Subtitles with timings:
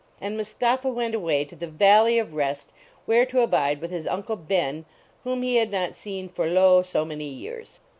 [0.19, 2.73] And Mus tapha went away to the Valley of Rest,
[3.05, 4.83] there to abide with his Uncle l>en,
[5.23, 7.81] whom he had not seen for lo, so many years.